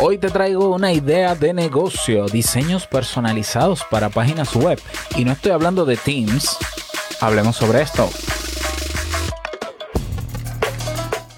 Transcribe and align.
Hoy 0.00 0.16
te 0.16 0.30
traigo 0.30 0.68
una 0.72 0.92
idea 0.92 1.34
de 1.34 1.52
negocio, 1.52 2.26
diseños 2.26 2.86
personalizados 2.86 3.82
para 3.90 4.08
páginas 4.08 4.54
web. 4.54 4.80
Y 5.16 5.24
no 5.24 5.32
estoy 5.32 5.50
hablando 5.50 5.84
de 5.84 5.96
Teams, 5.96 6.56
hablemos 7.20 7.56
sobre 7.56 7.82
esto. 7.82 8.08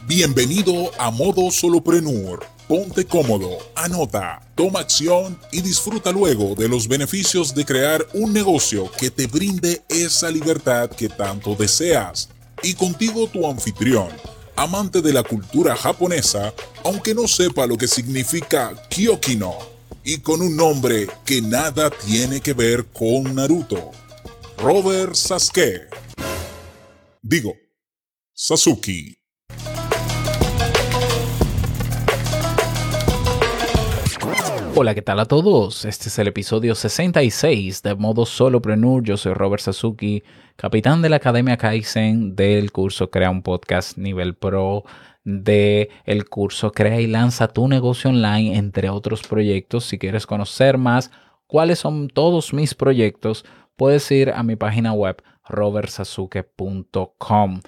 Bienvenido 0.07 0.91
a 0.99 1.11
Modo 1.11 1.51
Soloprenur. 1.51 2.45
Ponte 2.69 3.07
cómodo, 3.07 3.57
anota, 3.75 4.43
toma 4.55 4.81
acción 4.81 5.39
y 5.53 5.63
disfruta 5.63 6.13
luego 6.13 6.55
de 6.55 6.69
los 6.69 6.87
beneficios 6.87 7.55
de 7.55 7.65
crear 7.65 8.07
un 8.13 8.35
negocio 8.35 8.91
que 8.93 9.11
te 9.11 9.27
brinde 9.27 9.83
esa 9.89 10.31
libertad 10.31 10.91
que 10.91 11.09
tanto 11.09 11.55
deseas. 11.55 12.29
Y 12.63 12.75
contigo 12.75 13.27
tu 13.27 13.49
anfitrión 13.49 14.11
amante 14.61 15.01
de 15.01 15.15
la 15.15 15.23
cultura 15.23 15.75
japonesa, 15.75 16.53
aunque 16.85 17.15
no 17.15 17.27
sepa 17.27 17.67
lo 17.67 17.77
que 17.77 17.87
significa 17.87 18.73
Kyokino, 18.89 19.55
y 20.05 20.19
con 20.19 20.41
un 20.41 20.57
nombre 20.57 21.07
que 21.25 21.43
nada 21.43 21.91
tiene 21.91 22.41
que 22.41 22.53
ver 22.53 22.87
con 22.87 23.35
Naruto. 23.35 23.91
Robert 24.57 25.15
Sasuke. 25.15 25.89
Digo, 27.23 27.55
Sasuke. 28.33 29.21
Hola, 34.75 34.95
¿qué 34.95 35.03
tal 35.03 35.21
a 35.21 35.27
todos? 35.27 35.85
Este 35.85 36.09
es 36.09 36.19
el 36.19 36.29
episodio 36.29 36.75
66 36.75 37.83
de 37.83 37.95
Modo 37.97 38.25
Solopreneur. 38.25 39.03
Yo 39.03 39.19
soy 39.19 39.35
Robert 39.35 39.63
Sasuki, 39.63 40.23
capitán 40.57 41.03
de 41.03 41.11
la 41.11 41.17
Academia 41.17 41.59
Kaizen 41.59 42.35
del 42.35 42.73
curso 42.73 43.11
Crea 43.11 43.31
un 43.31 43.43
Podcast 43.43 43.99
Nivel 43.99 44.35
Pro, 44.35 44.85
de 45.31 45.91
el 46.05 46.29
curso 46.29 46.73
Crea 46.73 47.01
y 47.01 47.07
Lanza 47.07 47.47
tu 47.49 47.69
negocio 47.69 48.11
online, 48.11 48.57
entre 48.57 48.91
otros 48.91 49.23
proyectos. 49.23 49.85
Si 49.85 49.99
quieres 49.99 50.27
conocer 50.27 50.79
más 50.79 51.13
cuáles 51.47 51.79
son 51.79 52.09
todos 52.09 52.53
mis 52.53 52.75
proyectos, 52.75 53.45
puedes 53.77 54.11
ir 54.11 54.31
a 54.31 54.43
mi 54.43 54.57
página 54.57 54.93
web 54.93 55.23
robertsasuke.com. 55.49 57.61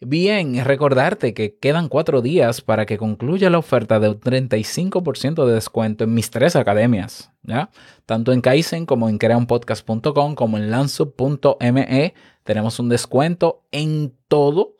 Bien, 0.00 0.64
recordarte 0.64 1.32
que 1.32 1.56
quedan 1.56 1.88
cuatro 1.88 2.20
días 2.20 2.60
para 2.60 2.84
que 2.84 2.98
concluya 2.98 3.48
la 3.48 3.58
oferta 3.58 4.00
de 4.00 4.10
un 4.10 4.20
35% 4.20 5.46
de 5.46 5.54
descuento 5.54 6.04
en 6.04 6.12
mis 6.12 6.30
tres 6.30 6.56
academias, 6.56 7.32
¿ya? 7.42 7.70
Tanto 8.04 8.32
en 8.32 8.42
Kaizen 8.42 8.84
como 8.84 9.08
en 9.08 9.16
creaunpodcast.com 9.16 10.34
como 10.34 10.58
en 10.58 10.70
lanzo.me 10.70 12.14
tenemos 12.42 12.78
un 12.78 12.90
descuento 12.90 13.62
en 13.72 14.14
todo, 14.28 14.76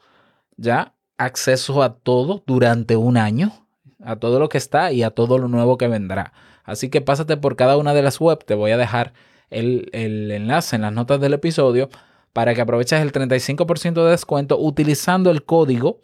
¿ya? 0.57 0.94
Acceso 1.19 1.83
a 1.83 1.95
todo 1.95 2.43
durante 2.47 2.97
un 2.97 3.17
año, 3.17 3.53
a 4.03 4.17
todo 4.17 4.39
lo 4.39 4.49
que 4.49 4.59
está 4.59 4.93
y 4.93 5.03
a 5.03 5.11
todo 5.11 5.39
lo 5.39 5.49
nuevo 5.49 5.79
que 5.79 5.89
vendrá. 5.89 6.33
Así 6.65 6.89
que 6.89 7.01
pásate 7.01 7.37
por 7.37 7.57
cada 7.57 7.77
una 7.77 7.95
de 7.95 8.03
las 8.03 8.21
web, 8.21 8.45
te 8.45 8.55
voy 8.55 8.71
a 8.71 8.77
dejar 8.77 9.13
el, 9.51 9.91
el 9.93 10.31
enlace 10.31 10.77
en 10.77 10.83
las 10.83 10.93
notas 10.93 11.21
del 11.21 11.35
episodio 11.35 11.89
para 12.33 12.55
que 12.55 12.61
aproveches 12.61 13.01
el 13.01 13.13
35% 13.13 14.05
de 14.05 14.11
descuento 14.11 14.59
utilizando 14.59 15.31
el 15.31 15.45
código 15.45 16.01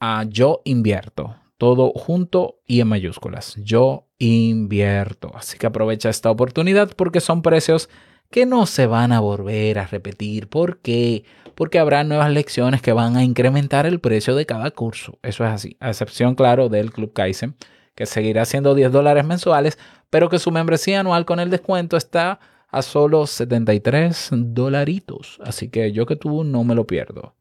a 0.00 0.24
Yo 0.24 0.60
Invierto. 0.64 1.36
Todo 1.56 1.92
junto 1.92 2.58
y 2.66 2.80
en 2.80 2.88
mayúsculas. 2.88 3.54
Yo 3.56 4.08
invierto. 4.18 5.30
Así 5.34 5.58
que 5.58 5.66
aprovecha 5.68 6.10
esta 6.10 6.30
oportunidad 6.30 6.90
porque 6.96 7.20
son 7.20 7.42
precios 7.42 7.88
que 8.32 8.46
no 8.46 8.66
se 8.66 8.86
van 8.86 9.12
a 9.12 9.20
volver 9.20 9.78
a 9.78 9.86
repetir. 9.86 10.48
¿Por 10.48 10.78
qué? 10.78 11.24
Porque 11.54 11.78
habrá 11.78 12.02
nuevas 12.02 12.32
lecciones 12.32 12.82
que 12.82 12.92
van 12.92 13.16
a 13.16 13.22
incrementar 13.22 13.86
el 13.86 14.00
precio 14.00 14.34
de 14.34 14.46
cada 14.46 14.72
curso. 14.72 15.18
Eso 15.22 15.44
es 15.44 15.50
así. 15.50 15.76
A 15.78 15.90
excepción, 15.90 16.34
claro, 16.34 16.68
del 16.68 16.90
Club 16.90 17.12
Kaizen, 17.12 17.54
que 17.94 18.06
seguirá 18.06 18.44
siendo 18.46 18.74
10 18.74 18.90
dólares 18.90 19.24
mensuales, 19.24 19.78
pero 20.10 20.30
que 20.30 20.38
su 20.38 20.50
membresía 20.50 21.00
anual 21.00 21.26
con 21.26 21.38
el 21.38 21.50
descuento 21.50 21.96
está 21.96 22.40
a 22.68 22.82
solo 22.82 23.26
73 23.26 24.30
dolaritos. 24.32 25.38
Así 25.44 25.68
que 25.68 25.92
yo 25.92 26.06
que 26.06 26.16
tú 26.16 26.42
no 26.42 26.64
me 26.64 26.74
lo 26.74 26.86
pierdo. 26.86 27.34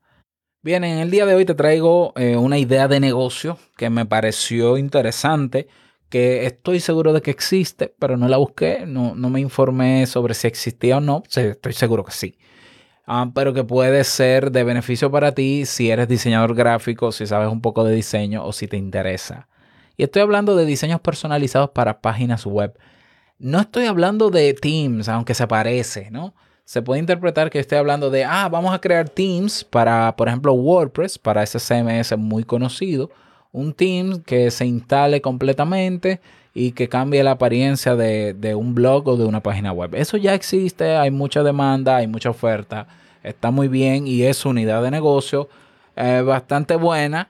Bien, 0.61 0.83
en 0.83 0.99
el 0.99 1.09
día 1.09 1.25
de 1.25 1.33
hoy 1.33 1.45
te 1.45 1.55
traigo 1.55 2.13
eh, 2.17 2.35
una 2.35 2.59
idea 2.59 2.87
de 2.87 2.99
negocio 2.99 3.57
que 3.77 3.89
me 3.89 4.05
pareció 4.05 4.77
interesante, 4.77 5.67
que 6.11 6.45
estoy 6.45 6.81
seguro 6.81 7.13
de 7.13 7.21
que 7.21 7.31
existe, 7.31 7.95
pero 7.97 8.17
no 8.17 8.27
la 8.27 8.37
busqué, 8.37 8.85
no, 8.85 9.15
me 9.15 9.39
informé 9.39 10.05
sobre 10.05 10.35
si 10.35 10.45
existía 10.45 10.97
o 10.97 11.01
no, 11.01 11.23
estoy 11.25 11.73
seguro 11.73 12.03
que 12.03 12.11
sí. 12.11 12.37
Ah, 13.07 13.31
pero 13.33 13.53
que 13.53 13.63
puede 13.63 14.03
ser 14.03 14.51
de 14.51 14.63
beneficio 14.63 15.09
para 15.09 15.33
ti 15.33 15.65
si 15.65 15.89
eres 15.89 16.07
diseñador 16.07 16.53
gráfico, 16.53 17.11
si 17.11 17.25
sabes 17.25 17.49
un 17.49 17.61
poco 17.61 17.83
de 17.83 17.95
diseño 17.95 18.45
o 18.45 18.53
si 18.53 18.67
te 18.67 18.77
interesa. 18.77 19.47
Y 19.97 20.03
estoy 20.03 20.21
hablando 20.21 20.55
de 20.55 20.65
diseños 20.65 20.99
personalizados 20.99 21.71
para 21.71 22.01
páginas 22.01 22.45
web. 22.45 22.77
No 23.39 23.59
estoy 23.61 23.85
hablando 23.85 24.29
de 24.29 24.53
Teams, 24.53 25.09
aunque 25.09 25.33
se 25.33 25.47
parece, 25.47 26.11
¿no? 26.11 26.35
Se 26.65 26.81
puede 26.81 26.99
interpretar 26.99 27.49
que 27.49 27.59
estoy 27.59 27.77
hablando 27.77 28.09
de, 28.09 28.25
ah, 28.25 28.49
vamos 28.49 28.73
a 28.73 28.79
crear 28.79 29.09
Teams 29.09 29.63
para, 29.63 30.15
por 30.15 30.27
ejemplo, 30.27 30.53
WordPress, 30.53 31.17
para 31.17 31.41
ese 31.41 31.59
CMS 31.59 32.17
muy 32.17 32.43
conocido. 32.43 33.09
Un 33.51 33.73
Teams 33.73 34.19
que 34.25 34.51
se 34.51 34.65
instale 34.65 35.21
completamente 35.21 36.21
y 36.53 36.71
que 36.71 36.89
cambie 36.89 37.23
la 37.23 37.31
apariencia 37.31 37.95
de, 37.95 38.55
un 38.55 38.75
blog 38.75 39.07
o 39.07 39.17
de 39.17 39.25
una 39.25 39.41
página 39.41 39.71
web. 39.71 39.95
Eso 39.95 40.17
ya 40.17 40.33
existe, 40.33 40.95
hay 40.95 41.11
mucha 41.11 41.43
demanda, 41.43 41.97
hay 41.97 42.07
mucha 42.07 42.29
oferta, 42.29 42.87
está 43.23 43.51
muy 43.51 43.67
bien 43.67 44.07
y 44.07 44.23
es 44.23 44.45
unidad 44.45 44.83
de 44.83 44.91
negocio 44.91 45.49
eh, 45.95 46.21
bastante 46.25 46.75
buena. 46.75 47.29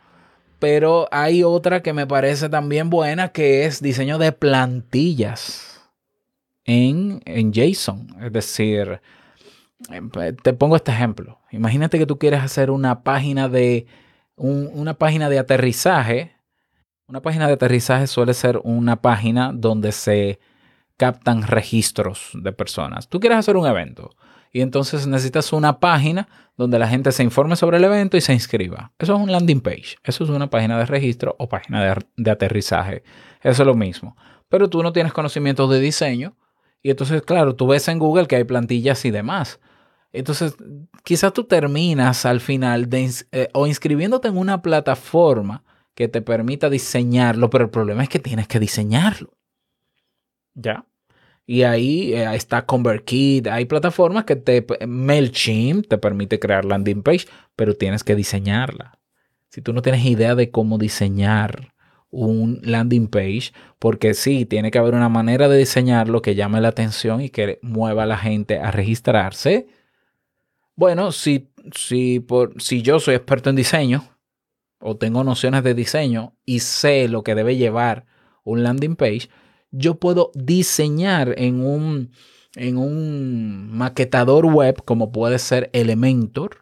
Pero 0.59 1.07
hay 1.11 1.43
otra 1.43 1.81
que 1.81 1.91
me 1.91 2.05
parece 2.05 2.47
también 2.47 2.91
buena, 2.91 3.29
que 3.29 3.65
es 3.65 3.81
diseño 3.81 4.19
de 4.19 4.31
plantillas 4.31 5.81
en, 6.65 7.19
JSON. 7.51 8.07
Es 8.21 8.31
decir, 8.31 9.01
pues, 10.11 10.35
te 10.43 10.53
pongo 10.53 10.75
este 10.75 10.91
ejemplo. 10.91 11.39
Imagínate 11.51 11.97
que 11.97 12.05
tú 12.05 12.19
quieres 12.19 12.41
hacer 12.41 12.69
una 12.69 13.01
página 13.01 13.49
de 13.49 13.87
una 14.41 14.95
página 14.95 15.29
de 15.29 15.39
aterrizaje. 15.39 16.35
Una 17.07 17.21
página 17.21 17.47
de 17.47 17.53
aterrizaje 17.53 18.07
suele 18.07 18.33
ser 18.33 18.59
una 18.63 19.01
página 19.01 19.51
donde 19.53 19.91
se 19.91 20.39
captan 20.97 21.43
registros 21.43 22.31
de 22.33 22.51
personas. 22.51 23.07
Tú 23.07 23.19
quieres 23.19 23.39
hacer 23.39 23.57
un 23.57 23.67
evento 23.67 24.11
y 24.51 24.61
entonces 24.61 25.07
necesitas 25.07 25.53
una 25.53 25.79
página 25.79 26.27
donde 26.57 26.79
la 26.79 26.87
gente 26.87 27.11
se 27.11 27.23
informe 27.23 27.55
sobre 27.55 27.77
el 27.77 27.83
evento 27.83 28.17
y 28.17 28.21
se 28.21 28.33
inscriba. 28.33 28.91
Eso 28.97 29.15
es 29.15 29.21
un 29.21 29.31
landing 29.31 29.61
page. 29.61 29.97
Eso 30.03 30.23
es 30.23 30.29
una 30.29 30.49
página 30.49 30.77
de 30.77 30.85
registro 30.85 31.35
o 31.37 31.47
página 31.47 31.83
de, 31.83 32.05
de 32.17 32.31
aterrizaje. 32.31 33.03
Eso 33.41 33.63
es 33.63 33.67
lo 33.67 33.75
mismo. 33.75 34.15
Pero 34.49 34.69
tú 34.69 34.83
no 34.83 34.91
tienes 34.91 35.13
conocimientos 35.13 35.69
de 35.69 35.79
diseño 35.79 36.35
y 36.81 36.89
entonces, 36.89 37.21
claro, 37.21 37.55
tú 37.55 37.67
ves 37.67 37.87
en 37.87 37.99
Google 37.99 38.27
que 38.27 38.37
hay 38.37 38.43
plantillas 38.43 39.05
y 39.05 39.11
demás. 39.11 39.59
Entonces, 40.13 40.55
quizás 41.03 41.33
tú 41.33 41.45
terminas 41.45 42.25
al 42.25 42.41
final 42.41 42.89
de, 42.89 43.09
eh, 43.31 43.49
o 43.53 43.67
inscribiéndote 43.67 44.27
en 44.27 44.37
una 44.37 44.61
plataforma 44.61 45.63
que 45.95 46.07
te 46.07 46.21
permita 46.21 46.69
diseñarlo, 46.69 47.49
pero 47.49 47.65
el 47.65 47.69
problema 47.69 48.03
es 48.03 48.09
que 48.09 48.19
tienes 48.19 48.47
que 48.47 48.59
diseñarlo. 48.59 49.37
¿Ya? 50.53 50.85
Y 51.45 51.63
ahí 51.63 52.13
eh, 52.13 52.33
está 52.35 52.65
ConvertKit, 52.65 53.47
hay 53.47 53.65
plataformas 53.65 54.25
que 54.25 54.35
te 54.35 54.65
MailChimp 54.85 55.87
te 55.87 55.97
permite 55.97 56.39
crear 56.39 56.65
landing 56.65 57.03
page, 57.03 57.27
pero 57.55 57.75
tienes 57.75 58.03
que 58.03 58.15
diseñarla. 58.15 58.99
Si 59.49 59.61
tú 59.61 59.73
no 59.73 59.81
tienes 59.81 60.05
idea 60.05 60.35
de 60.35 60.49
cómo 60.49 60.77
diseñar 60.77 61.73
un 62.09 62.59
landing 62.63 63.07
page, 63.07 63.51
porque 63.79 64.13
sí, 64.13 64.45
tiene 64.45 64.71
que 64.71 64.79
haber 64.79 64.93
una 64.93 65.09
manera 65.09 65.47
de 65.47 65.57
diseñarlo 65.57 66.21
que 66.21 66.35
llame 66.35 66.61
la 66.61 66.69
atención 66.69 67.21
y 67.21 67.29
que 67.29 67.59
mueva 67.61 68.03
a 68.03 68.05
la 68.05 68.17
gente 68.17 68.59
a 68.59 68.71
registrarse. 68.71 69.67
Bueno, 70.75 71.11
si, 71.11 71.51
si, 71.75 72.19
por, 72.19 72.61
si 72.61 72.81
yo 72.81 72.99
soy 72.99 73.15
experto 73.15 73.49
en 73.49 73.55
diseño 73.55 74.03
o 74.79 74.97
tengo 74.97 75.23
nociones 75.23 75.63
de 75.63 75.73
diseño 75.73 76.35
y 76.45 76.59
sé 76.59 77.07
lo 77.07 77.23
que 77.23 77.35
debe 77.35 77.57
llevar 77.57 78.05
un 78.43 78.63
landing 78.63 78.95
page, 78.95 79.29
yo 79.71 79.95
puedo 79.95 80.31
diseñar 80.33 81.35
en 81.37 81.63
un, 81.63 82.11
en 82.55 82.77
un 82.77 83.69
maquetador 83.71 84.45
web 84.45 84.83
como 84.83 85.11
puede 85.11 85.39
ser 85.39 85.69
Elementor. 85.73 86.57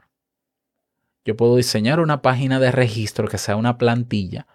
Yo 1.25 1.35
puedo 1.35 1.55
diseñar 1.55 1.99
una 1.99 2.21
página 2.21 2.59
de 2.59 2.71
registro 2.71 3.27
que 3.27 3.37
sea 3.37 3.55
una 3.55 3.77
plantilla 3.77 4.47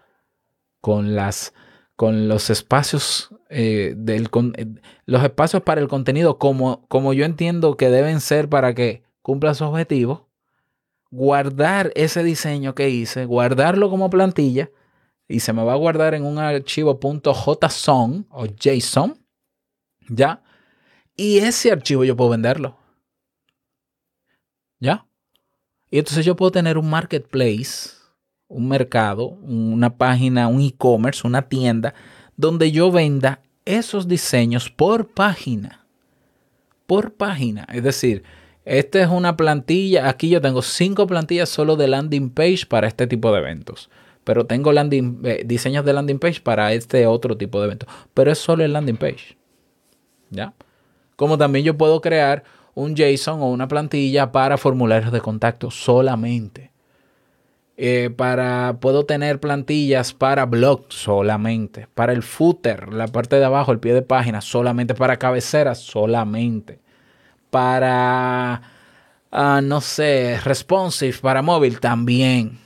con 0.80 1.14
las 1.14 1.54
con 1.96 2.26
los 2.26 2.50
espacios 2.50 3.30
eh, 3.50 3.94
del 3.96 4.28
eh, 4.56 4.66
los 5.06 5.22
espacios 5.22 5.62
para 5.62 5.80
el 5.80 5.86
contenido 5.86 6.38
como, 6.38 6.84
como 6.88 7.12
yo 7.12 7.24
entiendo 7.24 7.76
que 7.76 7.88
deben 7.88 8.20
ser 8.20 8.48
para 8.48 8.74
que 8.74 9.03
cumpla 9.24 9.54
su 9.54 9.64
objetivo, 9.64 10.28
guardar 11.10 11.90
ese 11.96 12.22
diseño 12.22 12.76
que 12.76 12.90
hice, 12.90 13.24
guardarlo 13.24 13.90
como 13.90 14.10
plantilla 14.10 14.70
y 15.26 15.40
se 15.40 15.52
me 15.52 15.64
va 15.64 15.72
a 15.72 15.76
guardar 15.76 16.14
en 16.14 16.24
un 16.24 16.38
archivo 16.38 17.00
.json 17.00 18.26
o 18.30 18.46
JSON, 18.46 19.18
¿ya? 20.08 20.44
Y 21.16 21.38
ese 21.38 21.72
archivo 21.72 22.04
yo 22.04 22.14
puedo 22.14 22.30
venderlo. 22.30 22.76
¿Ya? 24.78 25.06
Y 25.90 25.98
entonces 25.98 26.26
yo 26.26 26.36
puedo 26.36 26.52
tener 26.52 26.76
un 26.76 26.90
marketplace 26.90 28.04
un 28.54 28.68
mercado, 28.68 29.30
una 29.42 29.96
página, 29.96 30.48
un 30.48 30.60
e-commerce, 30.60 31.26
una 31.26 31.42
tienda, 31.42 31.94
donde 32.36 32.70
yo 32.70 32.90
venda 32.92 33.42
esos 33.64 34.06
diseños 34.06 34.70
por 34.70 35.08
página. 35.08 35.86
Por 36.86 37.14
página. 37.14 37.66
Es 37.72 37.82
decir, 37.82 38.22
esta 38.64 39.02
es 39.02 39.08
una 39.08 39.36
plantilla. 39.36 40.08
Aquí 40.08 40.28
yo 40.28 40.40
tengo 40.40 40.62
cinco 40.62 41.06
plantillas 41.06 41.48
solo 41.48 41.76
de 41.76 41.88
landing 41.88 42.30
page 42.30 42.66
para 42.68 42.86
este 42.86 43.06
tipo 43.06 43.32
de 43.32 43.40
eventos. 43.40 43.90
Pero 44.24 44.46
tengo 44.46 44.72
eh, 44.72 45.42
diseños 45.44 45.84
de 45.84 45.92
landing 45.92 46.18
page 46.18 46.40
para 46.40 46.72
este 46.72 47.06
otro 47.06 47.36
tipo 47.36 47.60
de 47.60 47.66
eventos. 47.66 47.88
Pero 48.14 48.32
es 48.32 48.38
solo 48.38 48.64
el 48.64 48.72
landing 48.72 48.96
page. 48.96 49.36
¿Ya? 50.30 50.54
Como 51.16 51.36
también 51.36 51.64
yo 51.64 51.76
puedo 51.76 52.00
crear 52.00 52.44
un 52.74 52.94
JSON 52.96 53.40
o 53.42 53.50
una 53.50 53.68
plantilla 53.68 54.32
para 54.32 54.56
formularios 54.56 55.12
de 55.12 55.20
contacto 55.20 55.70
solamente. 55.70 56.72
Eh, 57.76 58.10
para, 58.16 58.78
puedo 58.80 59.04
tener 59.04 59.40
plantillas 59.40 60.14
para 60.14 60.46
blog 60.46 60.84
solamente, 60.90 61.88
para 61.92 62.12
el 62.12 62.22
footer, 62.22 62.92
la 62.92 63.08
parte 63.08 63.34
de 63.36 63.44
abajo, 63.44 63.72
el 63.72 63.80
pie 63.80 63.94
de 63.94 64.02
página 64.02 64.40
solamente, 64.40 64.94
para 64.94 65.16
cabeceras 65.16 65.80
solamente, 65.80 66.78
para, 67.54 68.62
ah, 69.30 69.60
no 69.62 69.80
sé, 69.80 70.40
responsive, 70.42 71.16
para 71.22 71.40
móvil 71.40 71.78
también, 71.78 72.58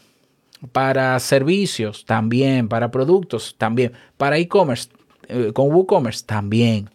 para 0.73 1.20
servicios 1.20 2.06
también, 2.06 2.70
para 2.70 2.90
productos 2.90 3.55
también, 3.58 3.93
para 4.17 4.38
e-commerce, 4.38 4.88
eh, 5.29 5.52
con 5.52 5.70
WooCommerce 5.70 6.25
también. 6.25 6.88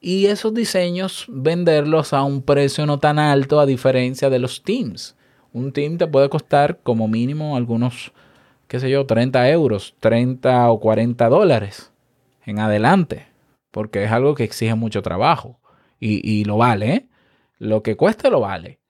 Y 0.00 0.24
esos 0.24 0.54
diseños 0.54 1.26
venderlos 1.28 2.14
a 2.14 2.22
un 2.22 2.40
precio 2.40 2.86
no 2.86 2.98
tan 2.98 3.18
alto 3.18 3.60
a 3.60 3.66
diferencia 3.66 4.30
de 4.30 4.38
los 4.38 4.62
teams 4.62 5.14
un 5.52 5.72
team 5.72 5.98
te 5.98 6.06
puede 6.06 6.30
costar 6.30 6.78
como 6.82 7.08
mínimo 7.08 7.58
algunos, 7.58 8.12
qué 8.68 8.80
sé 8.80 8.88
yo, 8.88 9.04
30 9.04 9.50
euros, 9.50 9.94
30 10.00 10.70
o 10.70 10.80
40 10.80 11.28
dólares 11.28 11.92
en 12.46 12.58
adelante, 12.58 13.26
porque 13.70 14.04
es 14.04 14.12
algo 14.12 14.34
que 14.34 14.44
exige 14.44 14.74
mucho 14.74 15.02
trabajo 15.02 15.58
y, 16.04 16.44
lo 16.44 16.56
vale, 16.56 16.94
¿eh? 16.94 17.08
Lo 17.58 17.82
que 17.82 17.96
cueste 17.96 18.28
lo 18.28 18.40
vale. 18.40 18.80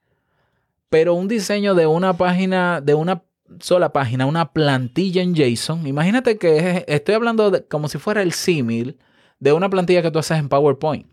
Pero 0.88 1.14
un 1.14 1.28
diseño 1.28 1.74
de 1.74 1.86
una 1.86 2.16
página, 2.16 2.80
de 2.80 2.94
una 2.94 3.24
sola 3.60 3.92
página, 3.92 4.24
una 4.24 4.52
plantilla 4.52 5.22
en 5.22 5.34
JSON, 5.34 5.86
imagínate 5.86 6.38
que 6.38 6.84
estoy 6.88 7.14
hablando 7.14 7.66
como 7.68 7.88
si 7.88 7.98
fuera 7.98 8.22
el 8.22 8.32
símil 8.32 8.98
de 9.38 9.52
una 9.52 9.68
plantilla 9.68 10.00
que 10.00 10.10
tú 10.10 10.18
haces 10.18 10.38
en 10.38 10.48
PowerPoint. 10.48 11.06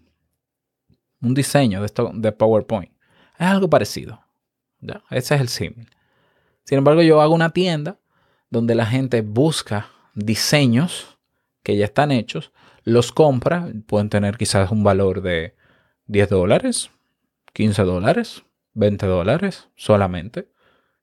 Un 1.21 1.33
diseño 1.33 1.81
de, 1.81 1.87
esto, 1.87 2.11
de 2.13 2.31
PowerPoint. 2.31 2.93
Es 3.37 3.47
algo 3.47 3.69
parecido. 3.69 4.21
Ese 5.09 5.35
es 5.35 5.41
el 5.41 5.49
símil. 5.49 5.89
Sin 6.63 6.77
embargo, 6.77 7.01
yo 7.01 7.19
hago 7.19 7.33
una 7.33 7.49
tienda 7.49 7.99
donde 8.49 8.73
la 8.75 8.85
gente 8.85 9.21
busca 9.21 9.87
diseños 10.13 11.17
que 11.63 11.75
ya 11.75 11.85
están 11.85 12.11
hechos, 12.11 12.53
los 12.83 13.11
compra, 13.11 13.69
pueden 13.85 14.09
tener 14.09 14.37
quizás 14.37 14.71
un 14.71 14.83
valor 14.83 15.21
de 15.21 15.55
10 16.09 16.29
dólares, 16.29 16.89
15 17.53 17.83
dólares, 17.83 18.43
20 18.73 19.05
dólares 19.05 19.69
solamente. 19.75 20.49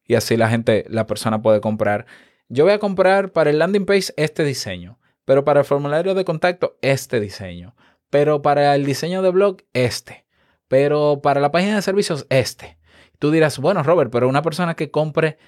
Y 0.05 0.14
así 0.14 0.37
la 0.37 0.49
gente, 0.49 0.85
la 0.88 1.06
persona 1.06 1.43
puede 1.43 1.61
comprar. 1.61 2.06
Yo 2.49 2.64
voy 2.64 2.73
a 2.73 2.81
comprar 2.81 3.32
para 3.32 3.50
el 3.50 3.58
landing 3.61 3.87
page 3.87 4.12
este 4.17 4.44
diseño, 4.44 4.99
pero 5.25 5.44
para 5.44 5.61
el 5.61 5.67
formulario 5.67 6.14
de 6.14 6.25
contacto 6.25 6.76
este 6.82 7.20
diseño, 7.20 7.75
pero 8.11 8.43
para 8.43 8.75
el 8.75 8.85
diseño 8.85 9.23
de 9.23 9.31
blog 9.31 9.58
este, 9.73 10.26
pero 10.69 11.20
para 11.23 11.41
la 11.41 11.52
página 11.52 11.76
de 11.76 11.82
servicios 11.82 12.26
este. 12.29 12.76
Tú 13.20 13.31
dirás, 13.31 13.59
bueno, 13.59 13.82
Robert, 13.85 14.11
pero 14.11 14.29
una 14.29 14.43
persona 14.43 14.75
que 14.75 14.91
compre 14.91 15.38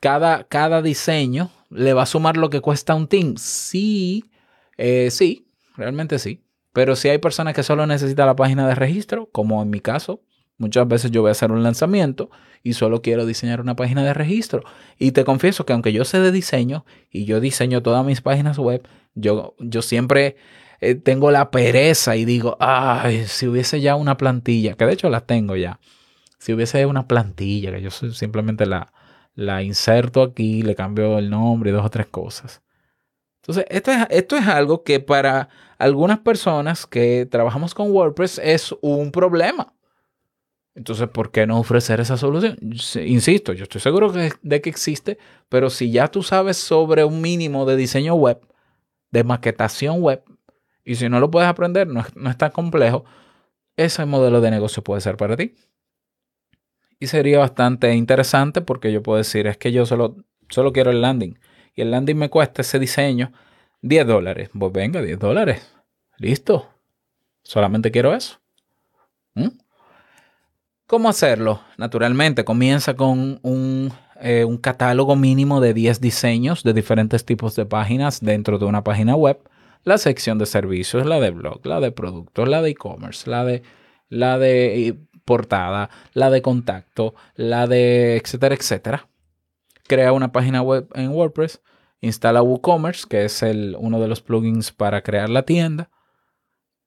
cada, 0.00 0.44
cada 0.44 0.82
diseño 0.82 1.50
le 1.70 1.94
va 1.94 2.02
a 2.02 2.06
sumar 2.06 2.36
lo 2.36 2.50
que 2.50 2.60
cuesta 2.60 2.94
un 2.96 3.06
team. 3.06 3.36
Sí, 3.36 4.24
eh, 4.76 5.10
sí, 5.12 5.48
realmente 5.76 6.18
sí. 6.18 6.45
Pero 6.76 6.94
si 6.94 7.08
hay 7.08 7.16
personas 7.16 7.54
que 7.54 7.62
solo 7.62 7.86
necesitan 7.86 8.26
la 8.26 8.36
página 8.36 8.68
de 8.68 8.74
registro, 8.74 9.30
como 9.32 9.62
en 9.62 9.70
mi 9.70 9.80
caso, 9.80 10.20
muchas 10.58 10.86
veces 10.86 11.10
yo 11.10 11.22
voy 11.22 11.30
a 11.30 11.32
hacer 11.32 11.50
un 11.50 11.62
lanzamiento 11.62 12.28
y 12.62 12.74
solo 12.74 13.00
quiero 13.00 13.24
diseñar 13.24 13.62
una 13.62 13.76
página 13.76 14.04
de 14.04 14.12
registro. 14.12 14.62
Y 14.98 15.12
te 15.12 15.24
confieso 15.24 15.64
que 15.64 15.72
aunque 15.72 15.94
yo 15.94 16.04
sé 16.04 16.20
de 16.20 16.30
diseño 16.32 16.84
y 17.10 17.24
yo 17.24 17.40
diseño 17.40 17.82
todas 17.82 18.04
mis 18.04 18.20
páginas 18.20 18.58
web, 18.58 18.86
yo, 19.14 19.54
yo 19.58 19.80
siempre 19.80 20.36
eh, 20.82 20.96
tengo 20.96 21.30
la 21.30 21.50
pereza 21.50 22.14
y 22.14 22.26
digo, 22.26 22.58
ay, 22.60 23.24
si 23.26 23.46
hubiese 23.46 23.80
ya 23.80 23.94
una 23.94 24.18
plantilla, 24.18 24.74
que 24.74 24.84
de 24.84 24.92
hecho 24.92 25.08
las 25.08 25.26
tengo 25.26 25.56
ya 25.56 25.80
si 26.38 26.52
hubiese 26.52 26.84
una 26.84 27.08
plantilla, 27.08 27.72
que 27.72 27.80
yo 27.80 27.90
simplemente 27.90 28.66
la, 28.66 28.92
la 29.34 29.62
inserto 29.62 30.22
aquí, 30.22 30.60
le 30.60 30.74
cambio 30.74 31.18
el 31.18 31.30
nombre 31.30 31.70
y 31.70 31.72
dos 31.72 31.86
o 31.86 31.90
tres 31.90 32.06
cosas. 32.06 32.62
Entonces, 33.46 33.64
esto 33.70 33.92
es, 33.92 34.06
esto 34.10 34.36
es 34.36 34.46
algo 34.48 34.82
que 34.82 34.98
para 34.98 35.48
algunas 35.78 36.18
personas 36.18 36.84
que 36.84 37.26
trabajamos 37.30 37.74
con 37.74 37.92
WordPress 37.92 38.40
es 38.42 38.74
un 38.80 39.12
problema. 39.12 39.72
Entonces, 40.74 41.08
¿por 41.08 41.30
qué 41.30 41.46
no 41.46 41.60
ofrecer 41.60 42.00
esa 42.00 42.16
solución? 42.16 42.58
Insisto, 42.60 43.52
yo 43.52 43.62
estoy 43.62 43.80
seguro 43.80 44.10
de 44.10 44.60
que 44.60 44.68
existe, 44.68 45.16
pero 45.48 45.70
si 45.70 45.92
ya 45.92 46.08
tú 46.08 46.24
sabes 46.24 46.56
sobre 46.56 47.04
un 47.04 47.20
mínimo 47.20 47.64
de 47.66 47.76
diseño 47.76 48.14
web, 48.14 48.40
de 49.12 49.22
maquetación 49.22 50.02
web, 50.02 50.24
y 50.84 50.96
si 50.96 51.08
no 51.08 51.20
lo 51.20 51.30
puedes 51.30 51.48
aprender, 51.48 51.86
no 51.86 52.04
no 52.16 52.30
es 52.30 52.36
tan 52.36 52.50
complejo, 52.50 53.04
ese 53.76 54.04
modelo 54.06 54.40
de 54.40 54.50
negocio 54.50 54.82
puede 54.82 55.00
ser 55.00 55.16
para 55.16 55.36
ti. 55.36 55.54
Y 56.98 57.06
sería 57.06 57.38
bastante 57.38 57.94
interesante 57.94 58.60
porque 58.60 58.90
yo 58.92 59.02
puedo 59.02 59.18
decir, 59.18 59.46
es 59.46 59.56
que 59.56 59.70
yo 59.70 59.86
solo, 59.86 60.16
solo 60.48 60.72
quiero 60.72 60.90
el 60.90 61.00
landing. 61.00 61.38
Y 61.76 61.82
el 61.82 61.90
landing 61.90 62.16
me 62.16 62.30
cuesta 62.30 62.62
ese 62.62 62.78
diseño 62.78 63.32
10 63.82 64.06
dólares. 64.06 64.50
Pues 64.58 64.72
venga, 64.72 65.02
10 65.02 65.18
dólares. 65.18 65.74
Listo. 66.18 66.68
Solamente 67.42 67.90
quiero 67.92 68.14
eso. 68.14 68.40
¿Mm? 69.34 69.50
¿Cómo 70.86 71.08
hacerlo? 71.08 71.60
Naturalmente, 71.76 72.44
comienza 72.44 72.94
con 72.94 73.38
un, 73.42 73.92
eh, 74.20 74.46
catálogo 74.62 75.14
mínimo 75.14 75.60
de 75.60 75.74
10 75.74 76.00
diseños 76.00 76.62
de 76.62 76.72
diferentes 76.72 77.24
tipos 77.24 77.54
de 77.54 77.66
páginas 77.66 78.20
dentro 78.20 78.58
de 78.58 78.64
una 78.64 78.82
página 78.82 79.14
web. 79.14 79.38
La 79.84 79.98
sección 79.98 80.38
de 80.38 80.46
servicios, 80.46 81.04
la 81.04 81.20
de 81.20 81.30
blog, 81.30 81.64
la 81.66 81.80
de 81.80 81.92
productos, 81.92 82.48
la 82.48 82.62
de 82.62 82.70
e-commerce, 82.70 83.28
la 83.28 83.44
de, 83.44 83.62
la 84.08 84.38
de 84.38 84.96
portada, 85.24 85.90
la 86.14 86.30
de 86.30 86.40
contacto, 86.40 87.14
la 87.34 87.66
de 87.66 88.16
etcétera, 88.16 88.54
etcétera. 88.54 89.08
Crea 89.86 90.12
una 90.12 90.32
página 90.32 90.62
web 90.62 90.88
en 90.94 91.10
WordPress, 91.10 91.62
instala 92.00 92.42
WooCommerce, 92.42 93.06
que 93.08 93.24
es 93.24 93.42
el, 93.42 93.76
uno 93.78 94.00
de 94.00 94.08
los 94.08 94.20
plugins 94.20 94.72
para 94.72 95.02
crear 95.02 95.28
la 95.28 95.42
tienda, 95.42 95.90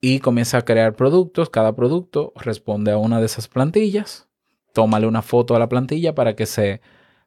y 0.00 0.20
comienza 0.20 0.58
a 0.58 0.64
crear 0.64 0.94
productos. 0.94 1.50
Cada 1.50 1.74
producto 1.74 2.32
responde 2.36 2.92
a 2.92 2.98
una 2.98 3.20
de 3.20 3.26
esas 3.26 3.48
plantillas. 3.48 4.28
Tómale 4.72 5.06
una 5.06 5.22
foto 5.22 5.54
a 5.54 5.58
la 5.58 5.68
plantilla 5.68 6.14
para 6.14 6.34
que 6.36 6.46
se, 6.46 6.80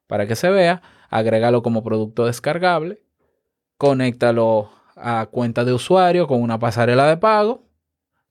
para 0.08 0.28
que 0.28 0.36
se 0.36 0.50
vea. 0.50 0.82
Agrégalo 1.10 1.62
como 1.62 1.84
producto 1.84 2.26
descargable. 2.26 3.04
Conéctalo 3.78 4.72
a 4.96 5.28
cuenta 5.30 5.66
de 5.66 5.74
usuario 5.74 6.28
con 6.28 6.42
una 6.42 6.58
pasarela 6.58 7.08
de 7.08 7.18
pago 7.18 7.64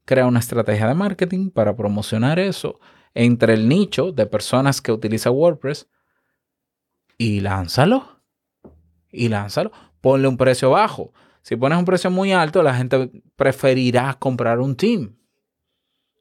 crea 0.04 0.26
una 0.26 0.40
estrategia 0.40 0.88
de 0.88 0.94
marketing 0.94 1.50
para 1.50 1.76
promocionar 1.76 2.38
eso 2.38 2.80
entre 3.14 3.54
el 3.54 3.68
nicho 3.68 4.12
de 4.12 4.26
personas 4.26 4.80
que 4.80 4.92
utiliza 4.92 5.30
WordPress 5.30 5.88
y 7.22 7.40
lánzalo. 7.40 8.20
Y 9.12 9.28
lánzalo. 9.28 9.70
Ponle 10.00 10.26
un 10.26 10.36
precio 10.36 10.70
bajo. 10.70 11.12
Si 11.42 11.54
pones 11.54 11.78
un 11.78 11.84
precio 11.84 12.10
muy 12.10 12.32
alto, 12.32 12.62
la 12.64 12.74
gente 12.74 13.10
preferirá 13.36 14.14
comprar 14.18 14.58
un 14.58 14.74
team. 14.74 15.14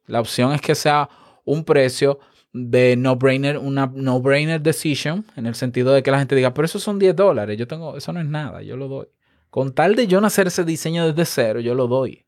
La 0.05 0.19
opción 0.19 0.53
es 0.53 0.61
que 0.61 0.75
sea 0.75 1.09
un 1.43 1.63
precio 1.63 2.19
de 2.53 2.95
no-brainer, 2.97 3.57
una 3.57 3.91
no-brainer 3.91 4.61
decision, 4.61 5.25
en 5.35 5.47
el 5.47 5.55
sentido 5.55 5.91
de 5.91 6.03
que 6.03 6.11
la 6.11 6.19
gente 6.19 6.35
diga, 6.35 6.53
pero 6.53 6.65
eso 6.65 6.79
son 6.79 6.99
10 6.99 7.15
dólares, 7.15 7.57
yo 7.57 7.65
tengo, 7.65 7.95
eso 7.95 8.11
no 8.11 8.19
es 8.19 8.25
nada, 8.25 8.61
yo 8.61 8.75
lo 8.77 8.87
doy. 8.87 9.07
Con 9.49 9.73
tal 9.73 9.95
de 9.95 10.05
yo 10.05 10.21
no 10.21 10.27
hacer 10.27 10.47
ese 10.47 10.63
diseño 10.63 11.07
desde 11.07 11.25
cero, 11.25 11.59
yo 11.61 11.73
lo 11.73 11.87
doy. 11.87 12.25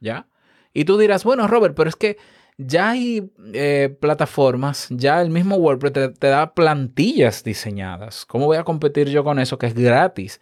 ¿Ya? 0.00 0.28
Y 0.72 0.84
tú 0.84 0.98
dirás, 0.98 1.24
bueno, 1.24 1.48
Robert, 1.48 1.74
pero 1.74 1.90
es 1.90 1.96
que 1.96 2.16
ya 2.58 2.90
hay 2.90 3.30
eh, 3.52 3.96
plataformas, 4.00 4.88
ya 4.90 5.20
el 5.20 5.30
mismo 5.30 5.56
WordPress 5.56 6.18
te, 6.18 6.28
da 6.28 6.54
plantillas 6.54 7.44
diseñadas. 7.44 8.24
¿Cómo 8.24 8.46
voy 8.46 8.56
a 8.56 8.64
competir 8.64 9.08
yo 9.08 9.24
con 9.24 9.38
eso 9.38 9.58
que 9.58 9.66
es 9.66 9.74
gratis? 9.74 10.40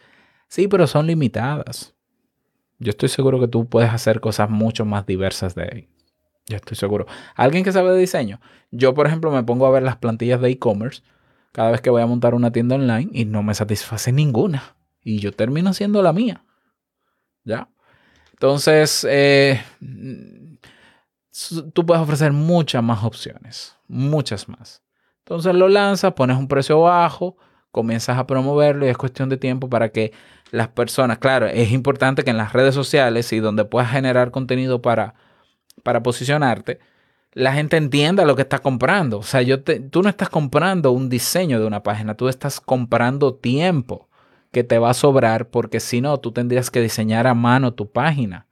Sí, 0.49 0.69
pero 0.69 0.87
son 0.87 1.07
limitadas. 1.07 1.95
Yo 2.79 2.91
estoy 2.91 3.09
seguro 3.09 3.41
que 3.41 3.49
tú 3.49 3.69
puedes 3.69 3.91
hacer 3.91 4.21
cosas 4.21 4.51
mucho 4.51 4.85
más 4.85 5.07
diversas 5.07 5.55
de 5.55 5.63
ahí. 5.63 5.89
Yo 6.47 6.57
estoy 6.57 6.77
seguro. 6.77 7.07
Alguien 7.35 7.65
que 7.65 7.73
sabe 7.73 7.93
de 7.93 7.99
diseño. 7.99 8.41
Yo, 8.71 8.95
por 8.95 9.07
ejemplo, 9.07 9.31
me 9.31 9.43
pongo 9.43 9.67
a 9.67 9.71
ver 9.71 9.83
las 9.83 9.97
plantillas 9.97 10.41
de 10.41 10.51
e-commerce 10.51 11.03
cada 11.53 11.71
vez 11.71 11.81
que 11.81 11.91
voy 11.91 12.03
a 12.03 12.07
montar 12.07 12.35
una 12.35 12.53
tienda 12.53 12.77
online 12.77 13.11
y 13.13 13.25
no 13.25 13.43
me 13.43 13.55
satisface 13.55 14.13
ninguna. 14.13 14.77
Y 15.03 15.19
yo 15.21 15.33
termino 15.33 15.71
haciendo 15.71 16.03
la 16.03 16.13
mía. 16.13 16.45
¿Ya? 17.45 17.69
Entonces, 18.33 19.07
eh, 19.09 19.63
tú 21.73 21.87
puedes 21.87 22.03
ofrecer 22.03 22.33
muchas 22.33 22.83
más 22.83 23.05
opciones, 23.05 23.77
muchas 23.89 24.49
más. 24.49 24.83
Entonces 25.19 25.55
lo 25.55 25.69
lanzas, 25.69 26.13
pones 26.13 26.37
un 26.37 26.49
precio 26.49 26.81
bajo, 26.81 27.37
comienzas 27.71 28.19
a 28.19 28.27
promoverlo 28.27 28.87
y 28.87 28.91
es 28.91 28.97
cuestión 28.97 29.29
de 29.29 29.37
tiempo 29.37 29.69
para 29.69 29.89
que 29.89 30.13
las 30.51 30.69
personas, 30.69 31.19
claro, 31.19 31.47
es 31.47 31.73
importante 31.73 32.23
que 32.23 32.31
en 32.31 32.37
las 32.37 32.53
redes 32.53 32.75
sociales 32.75 33.33
y 33.33 33.41
donde 33.41 33.65
puedas 33.65 33.91
generar 33.91 34.31
contenido 34.31 34.81
para, 34.81 35.15
para 35.83 36.03
posicionarte, 36.03 36.79
la 37.33 37.53
gente 37.53 37.77
entienda 37.77 38.25
lo 38.25 38.37
que 38.37 38.43
está 38.43 38.61
comprando. 38.61 39.19
O 39.19 39.23
sea, 39.25 39.43
yo 39.43 39.63
tú 39.63 40.03
no 40.03 40.09
estás 40.09 40.29
comprando 40.29 40.93
un 40.93 41.09
diseño 41.09 41.59
de 41.59 41.67
una 41.67 41.83
página, 41.83 42.15
tú 42.17 42.29
estás 42.29 42.61
comprando 42.61 43.35
tiempo 43.35 44.09
que 44.53 44.63
te 44.63 44.79
va 44.79 44.91
a 44.91 44.95
sobrar 44.95 45.49
porque 45.49 45.81
si 45.81 46.01
no, 46.01 46.19
tú 46.19 46.31
tendrías 46.31 46.71
que 46.71 46.81
diseñar 46.81 47.27
a 47.27 47.35
mano 47.35 47.75
tu 47.75 47.91
página. 47.91 48.47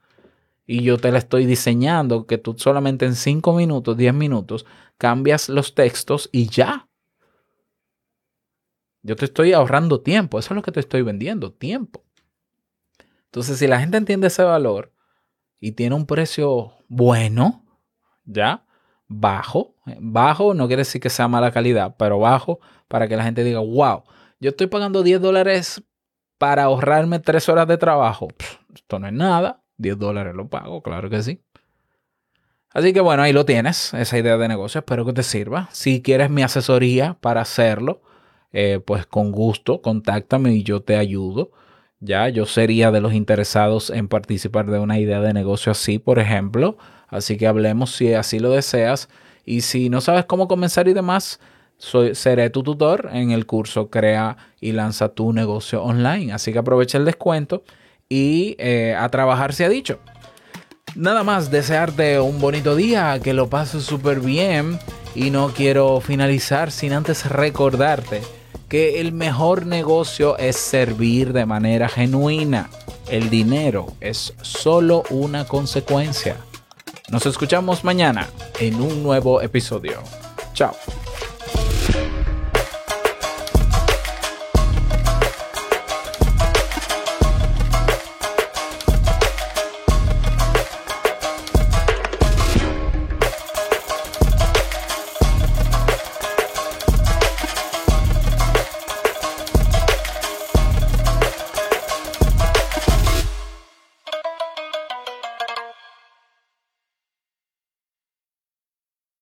Y 0.67 0.83
yo 0.83 0.99
te 0.99 1.11
la 1.11 1.19
estoy 1.19 1.47
diseñando 1.47 2.27
que 2.27 2.39
tú 2.39 2.55
solamente 2.57 3.05
en 3.05 3.15
5 3.15 3.53
minutos, 3.55 3.97
10 3.97 4.15
minutos, 4.15 4.65
cambias 4.97 5.49
los 5.49 5.75
textos 5.75 6.29
y 6.33 6.49
ya. 6.49 6.89
Yo 9.03 9.17
te 9.17 9.25
estoy 9.25 9.53
ahorrando 9.53 10.01
tiempo, 10.01 10.39
eso 10.39 10.55
es 10.55 10.57
lo 10.57 10.63
que 10.63 10.71
te 10.71 10.81
estoy 10.81 11.03
vendiendo, 11.03 11.53
tiempo. 11.53 12.05
Entonces, 13.25 13.59
si 13.59 13.67
la 13.67 13.81
gente 13.81 13.97
entiende 13.97 14.29
ese 14.29 14.45
valor 14.45 14.93
y 15.59 15.73
tiene 15.73 15.97
un 15.97 16.07
precio 16.07 16.75
bueno, 16.89 17.65
ya, 18.25 18.65
bajo, 19.09 19.75
bajo 20.01 20.55
no 20.55 20.67
quiere 20.67 20.83
decir 20.83 21.01
que 21.01 21.11
sea 21.11 21.29
mala 21.29 21.51
calidad, 21.51 21.97
pero 21.99 22.19
bajo 22.19 22.61
para 22.89 23.09
que 23.09 23.17
la 23.17 23.25
gente 23.25 23.43
diga, 23.43 23.61
wow, 23.61 24.05
yo 24.39 24.51
estoy 24.51 24.67
pagando 24.67 25.03
10 25.03 25.21
dólares 25.21 25.83
para 26.39 26.65
ahorrarme 26.65 27.19
3 27.19 27.49
horas 27.49 27.67
de 27.67 27.79
trabajo. 27.79 28.29
esto 28.75 28.99
no 28.99 29.07
es 29.07 29.13
nada, 29.13 29.62
10 29.83 29.99
dólares 29.99 30.35
lo 30.35 30.49
pago, 30.49 30.83
claro 30.83 31.11
que 31.11 31.23
sí. 31.23 31.41
Así 32.71 32.95
que 32.95 33.01
bueno, 33.01 33.23
ahí 33.23 33.35
lo 33.35 33.45
tienes, 33.45 33.93
esa 33.93 34.19
idea 34.19 34.39
de 34.39 34.49
negocio, 34.49 34.79
espero 34.79 35.05
que 35.05 35.13
te 35.13 35.23
sirva. 35.23 35.69
Si 35.73 36.01
quieres 36.01 36.31
mi 36.31 36.43
asesoría 36.43 37.19
para 37.21 37.43
hacerlo, 37.43 38.01
eh, 38.53 38.81
pues 38.85 39.05
con 39.07 39.31
gusto, 39.31 39.83
contáctame 39.83 40.55
y 40.55 40.63
yo 40.63 40.81
te 40.83 40.97
ayudo. 40.97 41.51
Ya, 42.01 42.29
yo 42.31 42.47
sería 42.47 42.91
de 42.91 43.01
los 43.01 43.13
interesados 43.13 43.91
en 43.91 44.09
participar 44.09 44.71
de 44.71 44.79
una 44.79 44.99
idea 44.99 45.21
de 45.21 45.35
negocio 45.35 45.73
así, 45.73 45.99
por 45.99 46.19
ejemplo. 46.19 46.79
Así 47.09 47.37
que 47.37 47.47
hablemos 47.47 47.95
si 47.95 48.15
así 48.15 48.39
lo 48.39 48.51
deseas. 48.51 49.09
Y 49.45 49.61
si 49.61 49.91
no 49.91 50.01
sabes 50.01 50.25
cómo 50.25 50.49
comenzar 50.49 50.89
y 50.89 50.95
demás, 50.95 51.41
soy, 51.77 52.15
seré 52.15 52.49
tu 52.51 52.63
tutor 52.63 53.11
en 53.13 53.33
el 53.33 53.45
curso 53.47 53.91
Crea 53.91 54.37
y 54.61 54.73
lanza 54.73 55.11
tu 55.11 55.33
negocio 55.33 55.83
online. 55.83 56.33
Así 56.33 56.53
que 56.53 56.59
aprovecha 56.59 56.99
el 56.99 57.05
descuento 57.05 57.65
y 58.13 58.57
eh, 58.59 58.95
a 58.95 59.09
trabajar 59.09 59.55
se 59.55 59.65
ha 59.65 59.71
dicho. 59.71 59.99
Nada 60.95 61.25
más 61.25 61.51
desearte 61.51 62.21
un 62.21 62.43
bonito 62.43 62.77
día, 62.77 63.19
que 63.25 63.33
lo 63.33 63.49
pases 63.49 63.85
súper 63.85 64.21
bien 64.21 64.79
y 65.15 65.31
no 65.31 65.49
quiero 65.49 65.99
finalizar 66.03 66.71
sin 66.71 66.93
antes 66.93 67.25
recordarte 67.31 68.21
que 68.69 69.01
el 69.01 69.13
mejor 69.13 69.65
negocio 69.65 70.37
es 70.37 70.57
servir 70.57 71.33
de 71.33 71.47
manera 71.47 71.89
genuina. 71.89 72.69
El 73.09 73.31
dinero 73.31 73.95
es 74.01 74.35
solo 74.43 75.05
una 75.09 75.47
consecuencia. 75.47 76.37
Nos 77.09 77.25
escuchamos 77.25 77.83
mañana 77.83 78.29
en 78.61 78.79
un 78.83 79.03
nuevo 79.03 79.41
episodio. 79.41 80.03
Chao. 80.53 80.75